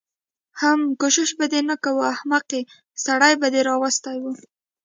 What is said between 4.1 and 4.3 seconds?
و.